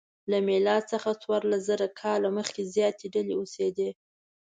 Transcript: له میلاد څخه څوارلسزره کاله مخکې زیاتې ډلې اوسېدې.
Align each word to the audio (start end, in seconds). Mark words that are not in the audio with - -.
له 0.31 0.37
میلاد 0.47 0.83
څخه 0.91 1.09
څوارلسزره 1.21 1.87
کاله 2.01 2.29
مخکې 2.37 2.61
زیاتې 2.75 3.05
ډلې 3.13 3.33
اوسېدې. 3.39 3.89